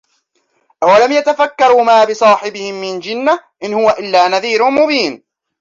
[0.83, 5.23] أولم يتفكروا ما بصاحبهم من جنة إن هو إلا نذير مبين